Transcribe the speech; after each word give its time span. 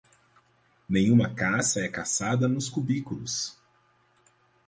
Nenhuma 0.89 1.29
caça 1.29 1.81
é 1.81 1.87
caçada 1.87 2.47
nos 2.47 2.67
cubículos! 2.67 3.55